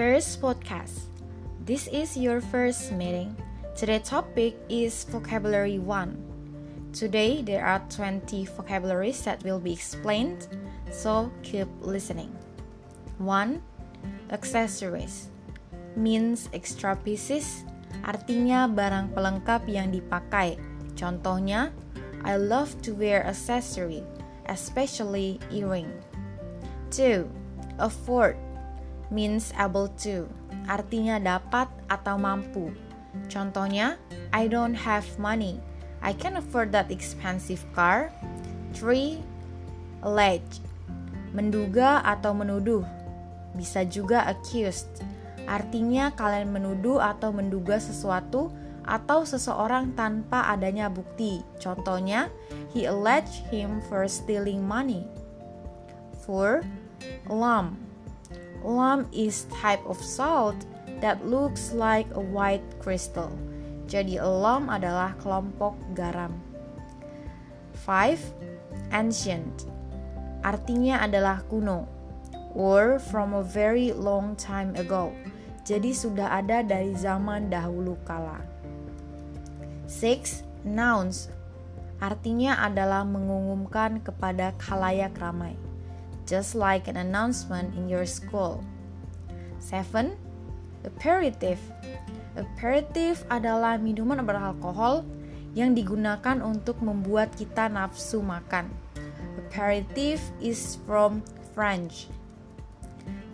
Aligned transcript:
first 0.00 0.40
podcast. 0.40 1.12
This 1.68 1.84
is 1.92 2.16
your 2.16 2.40
first 2.40 2.88
meeting. 2.88 3.36
Today's 3.76 4.08
topic 4.08 4.56
is 4.72 5.04
vocabulary 5.04 5.76
1. 5.76 6.16
Today 6.96 7.44
there 7.44 7.60
are 7.60 7.84
20 7.92 8.48
vocabularies 8.56 9.20
that 9.28 9.44
will 9.44 9.60
be 9.60 9.76
explained, 9.76 10.48
so 10.88 11.28
keep 11.44 11.68
listening. 11.84 12.32
1. 13.20 13.60
Accessories 14.32 15.28
means 15.92 16.48
extra 16.56 16.96
pieces, 16.96 17.68
artinya 18.00 18.72
barang 18.72 19.12
pelengkap 19.12 19.68
yang 19.68 19.92
dipakai. 19.92 20.56
Contohnya, 20.96 21.76
I 22.24 22.40
love 22.40 22.72
to 22.88 22.96
wear 22.96 23.20
accessory, 23.28 24.00
especially 24.48 25.36
earring. 25.52 25.92
2. 26.88 27.28
Afford 27.76 28.40
means 29.10 29.50
able 29.58 29.90
to, 30.00 30.30
artinya 30.70 31.18
dapat 31.18 31.66
atau 31.90 32.16
mampu. 32.16 32.70
Contohnya, 33.26 33.98
I 34.30 34.46
don't 34.46 34.78
have 34.78 35.06
money. 35.18 35.58
I 36.00 36.14
can 36.14 36.38
afford 36.38 36.72
that 36.72 36.88
expensive 36.88 37.66
car. 37.74 38.14
3. 38.72 39.20
Allege 40.00 40.62
menduga 41.30 42.02
atau 42.02 42.34
menuduh. 42.34 42.82
Bisa 43.54 43.86
juga 43.86 44.26
accused. 44.30 44.88
Artinya 45.46 46.14
kalian 46.14 46.54
menuduh 46.54 47.02
atau 47.02 47.34
menduga 47.34 47.82
sesuatu 47.82 48.54
atau 48.86 49.22
seseorang 49.26 49.94
tanpa 49.94 50.46
adanya 50.50 50.90
bukti. 50.90 51.42
Contohnya, 51.58 52.30
he 52.70 52.86
alleged 52.86 53.46
him 53.50 53.82
for 53.90 54.06
stealing 54.06 54.62
money. 54.62 55.06
4. 56.26 56.62
Lump 57.26 57.89
Lump 58.60 59.08
is 59.12 59.48
type 59.48 59.80
of 59.88 59.96
salt 59.96 60.56
that 61.00 61.24
looks 61.24 61.72
like 61.72 62.06
a 62.12 62.20
white 62.20 62.64
crystal. 62.76 63.32
Jadi 63.88 64.20
lump 64.20 64.68
adalah 64.68 65.16
kelompok 65.18 65.74
garam. 65.96 66.36
5. 67.88 68.20
Ancient 68.92 69.66
Artinya 70.44 71.00
adalah 71.02 71.42
kuno 71.48 71.88
or 72.52 73.00
from 73.00 73.32
a 73.32 73.44
very 73.44 73.96
long 73.96 74.36
time 74.36 74.76
ago. 74.76 75.10
Jadi 75.64 75.94
sudah 75.96 76.40
ada 76.40 76.60
dari 76.60 76.92
zaman 76.96 77.48
dahulu 77.48 77.96
kala. 78.04 78.44
6. 79.88 80.44
Nouns 80.68 81.32
Artinya 82.00 82.60
adalah 82.60 83.04
mengumumkan 83.04 84.00
kepada 84.00 84.56
khalayak 84.56 85.16
ramai 85.20 85.69
just 86.30 86.54
like 86.54 86.86
an 86.86 86.94
announcement 86.94 87.74
in 87.74 87.90
your 87.90 88.06
school. 88.06 88.62
7. 89.58 90.14
Aperitif 90.86 91.58
Aperitif 92.38 93.26
adalah 93.26 93.74
minuman 93.74 94.22
beralkohol 94.22 95.02
yang 95.58 95.74
digunakan 95.74 96.38
untuk 96.38 96.78
membuat 96.78 97.34
kita 97.34 97.66
nafsu 97.66 98.22
makan. 98.22 98.70
Aperitif 99.34 100.22
is 100.38 100.78
from 100.86 101.26
French. 101.50 102.06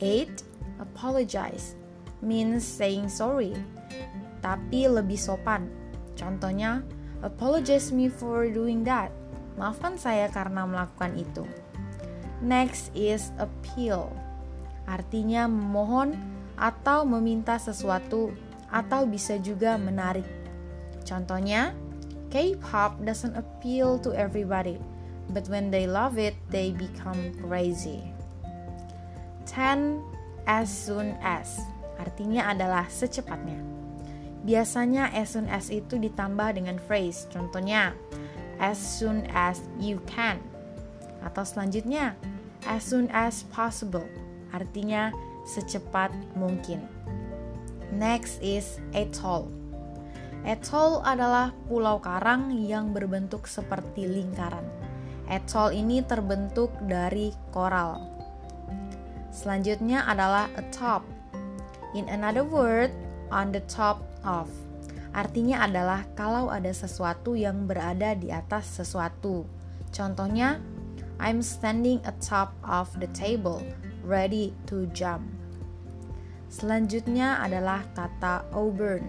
8. 0.00 0.40
Apologize 0.80 1.76
means 2.24 2.64
saying 2.64 3.12
sorry, 3.12 3.52
tapi 4.40 4.88
lebih 4.88 5.20
sopan. 5.20 5.68
Contohnya, 6.16 6.80
apologize 7.20 7.92
me 7.92 8.08
for 8.08 8.48
doing 8.48 8.82
that. 8.88 9.12
Maafkan 9.60 10.00
saya 10.00 10.32
karena 10.32 10.64
melakukan 10.64 11.12
itu. 11.18 11.44
Next 12.38 12.94
is 12.94 13.34
appeal. 13.42 14.14
Artinya 14.86 15.50
memohon 15.50 16.14
atau 16.54 17.02
meminta 17.02 17.58
sesuatu 17.58 18.30
atau 18.70 19.06
bisa 19.06 19.38
juga 19.42 19.74
menarik. 19.74 20.26
Contohnya, 21.02 21.74
K-pop 22.28 23.00
doesn't 23.02 23.32
appeal 23.34 23.96
to 24.04 24.12
everybody, 24.12 24.76
but 25.32 25.48
when 25.48 25.72
they 25.72 25.88
love 25.88 26.20
it, 26.20 26.36
they 26.52 26.76
become 26.76 27.32
crazy. 27.40 28.04
10 29.48 30.04
as 30.44 30.68
soon 30.68 31.16
as 31.24 31.56
artinya 31.96 32.52
adalah 32.52 32.84
secepatnya. 32.92 33.56
Biasanya 34.44 35.10
as 35.16 35.34
soon 35.34 35.48
as 35.48 35.72
itu 35.72 35.96
ditambah 35.96 36.60
dengan 36.60 36.76
phrase. 36.76 37.26
Contohnya, 37.32 37.96
as 38.60 38.76
soon 38.76 39.24
as 39.32 39.64
you 39.80 39.98
can 40.04 40.38
atau 41.24 41.42
selanjutnya, 41.42 42.14
as 42.64 42.82
soon 42.82 43.06
as 43.14 43.46
possible, 43.52 44.06
artinya 44.50 45.14
secepat 45.44 46.10
mungkin. 46.34 46.82
Next 47.94 48.40
is 48.44 48.82
atoll. 48.92 49.48
Atoll 50.46 51.02
adalah 51.02 51.50
pulau 51.66 51.98
karang 51.98 52.54
yang 52.54 52.94
berbentuk 52.94 53.50
seperti 53.50 54.06
lingkaran. 54.06 54.64
Atoll 55.28 55.76
ini 55.76 56.00
terbentuk 56.00 56.72
dari 56.88 57.34
koral. 57.52 58.00
Selanjutnya 59.28 60.08
adalah 60.08 60.48
atop. 60.56 61.04
In 61.96 62.08
another 62.08 62.44
word, 62.44 62.92
on 63.30 63.52
the 63.52 63.62
top 63.68 64.00
of. 64.24 64.48
Artinya 65.12 65.64
adalah 65.64 66.04
kalau 66.12 66.52
ada 66.52 66.72
sesuatu 66.72 67.32
yang 67.36 67.64
berada 67.64 68.12
di 68.16 68.28
atas 68.28 68.68
sesuatu. 68.80 69.48
Contohnya, 69.88 70.60
I'm 71.18 71.42
standing 71.42 71.98
atop 72.06 72.54
of 72.62 72.94
the 73.02 73.10
table, 73.10 73.58
ready 74.06 74.54
to 74.70 74.86
jump. 74.94 75.26
Selanjutnya 76.46 77.42
adalah 77.42 77.82
kata 77.98 78.46
auburn. 78.54 79.02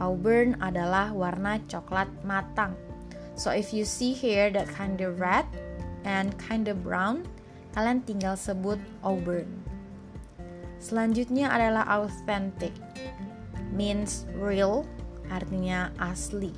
Auburn 0.00 0.56
adalah 0.64 1.12
warna 1.12 1.60
coklat 1.68 2.08
matang. 2.24 2.72
So 3.36 3.52
if 3.52 3.68
you 3.76 3.84
see 3.84 4.16
here 4.16 4.48
that 4.56 4.72
kind 4.72 5.04
of 5.04 5.20
red 5.20 5.44
and 6.08 6.32
kind 6.40 6.72
of 6.72 6.80
brown, 6.80 7.28
kalian 7.76 8.00
tinggal 8.08 8.40
sebut 8.40 8.80
auburn. 9.04 9.46
Selanjutnya 10.80 11.52
adalah 11.52 11.84
authentic. 12.00 12.72
Means 13.76 14.24
real, 14.40 14.88
artinya 15.28 15.92
asli. 16.00 16.56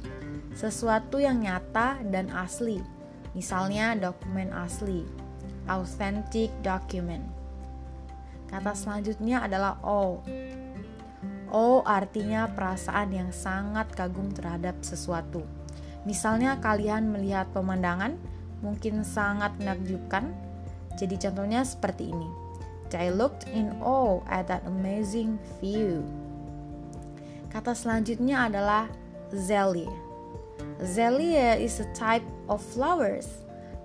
Sesuatu 0.54 1.18
yang 1.18 1.42
nyata 1.42 1.98
dan 2.14 2.30
asli 2.30 3.01
Misalnya 3.32 3.96
dokumen 3.96 4.52
asli, 4.52 5.08
authentic 5.64 6.52
document. 6.60 7.24
Kata 8.52 8.76
selanjutnya 8.76 9.40
adalah 9.48 9.80
O. 9.80 10.20
O 11.52 11.80
artinya 11.84 12.48
perasaan 12.52 13.12
yang 13.12 13.30
sangat 13.32 13.88
kagum 13.96 14.28
terhadap 14.32 14.76
sesuatu. 14.84 15.44
Misalnya 16.04 16.60
kalian 16.60 17.08
melihat 17.08 17.48
pemandangan 17.56 18.20
mungkin 18.60 19.04
sangat 19.04 19.56
menakjubkan. 19.56 20.32
Jadi 21.00 21.16
contohnya 21.16 21.64
seperti 21.64 22.12
ini. 22.12 22.28
I 22.92 23.08
looked 23.08 23.48
in 23.48 23.72
awe 23.80 24.20
at 24.28 24.52
that 24.52 24.68
amazing 24.68 25.40
view. 25.64 26.04
Kata 27.48 27.72
selanjutnya 27.72 28.52
adalah 28.52 28.84
zelie 29.32 29.88
Zelia 30.82 31.54
is 31.58 31.78
a 31.78 31.88
type 31.94 32.26
of 32.50 32.58
flowers. 32.58 33.28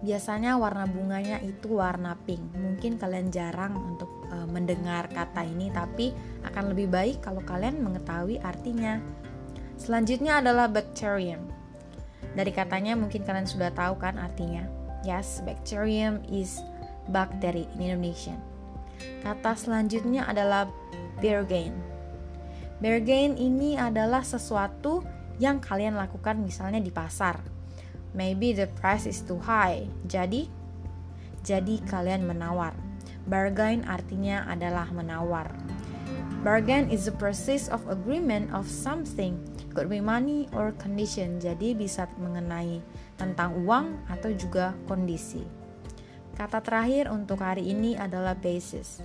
Biasanya 0.02 0.58
warna 0.62 0.86
bunganya 0.86 1.42
itu 1.42 1.82
warna 1.82 2.14
pink. 2.26 2.42
Mungkin 2.54 3.02
kalian 3.02 3.34
jarang 3.34 3.74
untuk 3.74 4.10
uh, 4.30 4.46
mendengar 4.46 5.10
kata 5.10 5.42
ini, 5.42 5.74
tapi 5.74 6.14
akan 6.46 6.74
lebih 6.74 6.90
baik 6.90 7.18
kalau 7.26 7.42
kalian 7.42 7.82
mengetahui 7.82 8.38
artinya. 8.42 9.02
Selanjutnya 9.78 10.42
adalah 10.42 10.70
bacterium. 10.70 11.50
Dari 12.38 12.54
katanya 12.54 12.94
mungkin 12.94 13.26
kalian 13.26 13.50
sudah 13.50 13.74
tahu 13.74 13.98
kan 13.98 14.22
artinya. 14.22 14.66
Yes, 15.02 15.42
bacterium 15.46 16.22
is 16.30 16.62
bakteri 17.10 17.70
in 17.78 17.90
Indonesian. 17.90 18.38
Kata 19.22 19.54
selanjutnya 19.54 20.26
adalah 20.26 20.70
bergain. 21.22 21.74
Bergain 22.78 23.34
ini 23.38 23.74
adalah 23.74 24.22
sesuatu 24.22 25.02
kalian 25.62 25.96
lakukan 25.96 26.42
misalnya 26.42 26.82
di 26.82 26.90
pasar. 26.90 27.40
Maybe 28.18 28.54
the 28.58 28.66
price 28.66 29.06
is 29.06 29.22
too 29.22 29.38
high. 29.38 29.86
Jadi 30.10 30.50
jadi 31.48 31.80
kalian 31.88 32.28
menawar. 32.28 32.76
Bargain 33.28 33.88
artinya 33.88 34.44
adalah 34.48 34.92
menawar. 34.92 35.52
Bargain 36.44 36.88
is 36.88 37.08
the 37.08 37.16
process 37.16 37.68
of 37.68 37.84
agreement 37.92 38.48
of 38.56 38.70
something, 38.70 39.36
could 39.76 39.92
be 39.92 40.00
money 40.00 40.48
or 40.56 40.72
condition. 40.80 41.42
Jadi 41.42 41.76
bisa 41.76 42.08
mengenai 42.16 42.80
tentang 43.20 43.58
uang 43.66 44.00
atau 44.08 44.32
juga 44.32 44.72
kondisi. 44.88 45.44
Kata 46.38 46.62
terakhir 46.62 47.10
untuk 47.10 47.42
hari 47.42 47.74
ini 47.74 47.98
adalah 47.98 48.38
basis. 48.38 49.02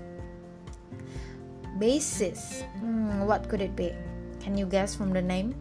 Basis, 1.80 2.62
hmm, 2.78 3.24
what 3.24 3.48
could 3.48 3.64
it 3.64 3.72
be? 3.72 3.90
Can 4.44 4.54
you 4.54 4.68
guess 4.68 4.92
from 4.92 5.10
the 5.10 5.24
name? 5.24 5.56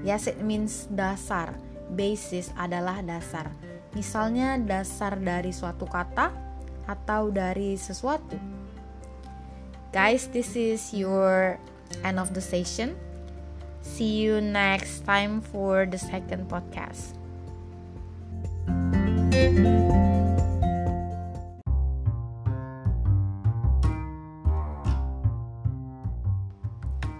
Yes, 0.00 0.24
it 0.24 0.40
means 0.40 0.88
dasar. 0.88 1.52
Basis 1.92 2.48
adalah 2.56 3.04
dasar. 3.04 3.52
Misalnya 3.92 4.56
dasar 4.56 5.18
dari 5.20 5.52
suatu 5.52 5.84
kata 5.84 6.32
atau 6.88 7.28
dari 7.28 7.76
sesuatu. 7.76 8.38
Guys, 9.90 10.30
this 10.30 10.54
is 10.54 10.94
your 10.94 11.58
end 12.06 12.16
of 12.16 12.32
the 12.32 12.40
session. 12.40 12.94
See 13.82 14.22
you 14.22 14.38
next 14.38 15.02
time 15.02 15.42
for 15.42 15.84
the 15.84 15.98
second 15.98 16.46
podcast. 16.48 17.18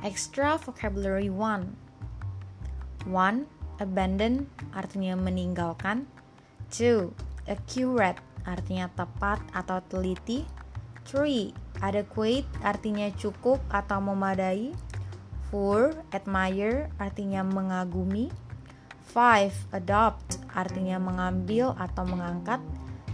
Extra 0.01 0.57
vocabulary 0.57 1.29
1 1.29 1.90
1. 3.09 3.47
Abandon 3.81 4.45
artinya 4.77 5.17
meninggalkan 5.17 6.05
2. 6.69 7.09
Accurate 7.49 8.21
artinya 8.45 8.93
tepat 8.93 9.41
atau 9.57 9.81
teliti 9.89 10.45
3. 11.09 11.57
Adequate 11.81 12.47
artinya 12.61 13.09
cukup 13.17 13.59
atau 13.73 13.99
memadai 14.05 14.77
4. 15.49 15.97
Admire 16.13 16.93
artinya 17.01 17.41
mengagumi 17.41 18.29
5. 19.17 19.75
Adopt 19.75 20.39
artinya 20.55 21.01
mengambil 21.01 21.75
atau 21.81 22.05
mengangkat 22.05 22.61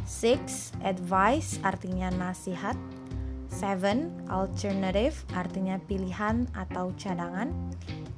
6. 0.05 0.77
Advice 0.83 1.63
artinya 1.63 2.11
nasihat 2.11 2.77
7. 3.55 4.29
Alternative 4.29 5.17
artinya 5.33 5.81
pilihan 5.81 6.45
atau 6.53 6.93
cadangan 6.99 7.55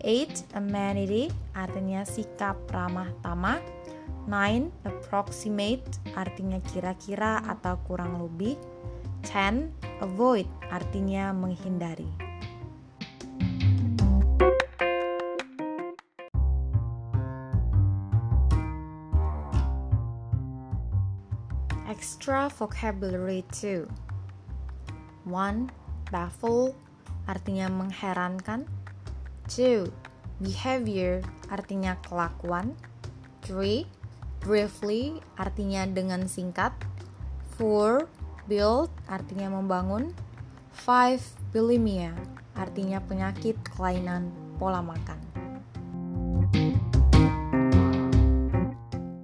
8. 0.08 0.56
Amenity 0.56 1.28
artinya 1.52 2.00
sikap 2.00 2.56
ramah 2.72 3.12
tamah 3.20 3.60
9. 4.24 4.72
Approximate 4.88 5.84
artinya 6.16 6.56
kira-kira 6.64 7.44
atau 7.44 7.76
kurang 7.84 8.16
lebih 8.16 8.56
10. 9.28 9.68
Avoid 10.00 10.48
artinya 10.72 11.36
menghindari 11.36 12.08
Extra 21.84 22.48
vocabulary 22.48 23.44
2 23.52 23.84
1. 25.28 25.68
Baffle 26.08 26.72
artinya 27.28 27.68
mengherankan 27.68 28.64
2. 29.48 29.88
Behavior 30.44 31.24
artinya 31.48 31.96
kelakuan 32.04 32.76
3. 33.48 33.88
Briefly 34.38 35.18
artinya 35.34 35.82
dengan 35.88 36.28
singkat 36.30 36.70
4. 37.58 38.06
Build 38.46 38.92
artinya 39.08 39.48
membangun 39.58 40.14
5. 40.86 41.50
Bulimia 41.50 42.12
artinya 42.54 43.00
penyakit 43.00 43.56
kelainan 43.74 44.30
pola 44.60 44.84
makan 44.84 45.27